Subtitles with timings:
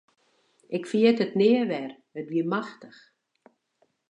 [0.77, 2.99] Ik ferjit it nea wer, it wie machtich.